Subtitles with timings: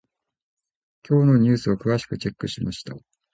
[1.07, 2.95] 今日のニュースを詳しくチェックしました。